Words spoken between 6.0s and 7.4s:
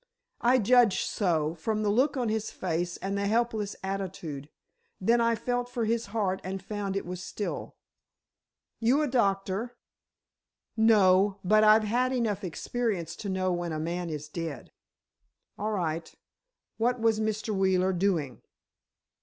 heart and found it was